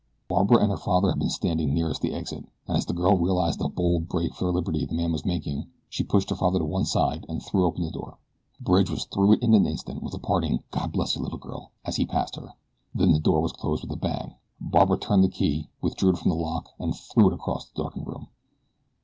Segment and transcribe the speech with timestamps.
[0.27, 3.59] Barbara and her father had been standing nearest the exit, and as the girl realized
[3.59, 6.85] the bold break for liberty the man was making, she pushed her father to one
[6.85, 8.17] side and threw open the door.
[8.59, 11.69] Bridge was through it in an instant, with a parting, "God bless you, little girl!"
[11.85, 12.53] as he passed her.
[12.95, 14.33] Then the door was closed with a bang.
[14.59, 18.07] Barbara turned the key, withdrew it from the lock and threw it across the darkened
[18.07, 18.29] room.